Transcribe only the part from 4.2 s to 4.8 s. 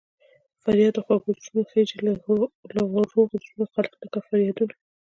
فریادونه